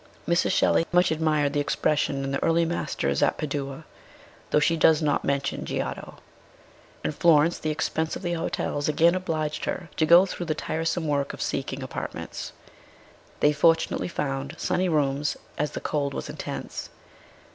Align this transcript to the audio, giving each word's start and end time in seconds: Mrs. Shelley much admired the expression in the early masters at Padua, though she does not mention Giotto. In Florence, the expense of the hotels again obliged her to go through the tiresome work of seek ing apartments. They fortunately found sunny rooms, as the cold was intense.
Mrs. 0.27 0.49
Shelley 0.51 0.87
much 0.91 1.11
admired 1.11 1.53
the 1.53 1.59
expression 1.59 2.23
in 2.23 2.31
the 2.31 2.41
early 2.43 2.65
masters 2.65 3.21
at 3.21 3.37
Padua, 3.37 3.85
though 4.49 4.59
she 4.59 4.75
does 4.75 4.99
not 4.99 5.23
mention 5.23 5.63
Giotto. 5.63 6.15
In 7.05 7.11
Florence, 7.11 7.59
the 7.59 7.69
expense 7.69 8.15
of 8.15 8.23
the 8.23 8.33
hotels 8.33 8.89
again 8.89 9.13
obliged 9.13 9.65
her 9.65 9.91
to 9.97 10.05
go 10.07 10.25
through 10.25 10.47
the 10.47 10.55
tiresome 10.55 11.07
work 11.07 11.33
of 11.33 11.41
seek 11.43 11.71
ing 11.71 11.83
apartments. 11.83 12.51
They 13.41 13.53
fortunately 13.53 14.07
found 14.07 14.55
sunny 14.57 14.89
rooms, 14.89 15.37
as 15.55 15.69
the 15.73 15.79
cold 15.79 16.15
was 16.15 16.29
intense. 16.29 16.89